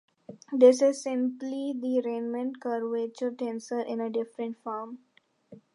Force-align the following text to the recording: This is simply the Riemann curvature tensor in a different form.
This 0.51 0.81
is 0.81 1.03
simply 1.03 1.75
the 1.79 2.01
Riemann 2.03 2.55
curvature 2.55 3.29
tensor 3.29 3.85
in 3.85 4.01
a 4.01 4.09
different 4.09 4.57
form. 4.63 4.97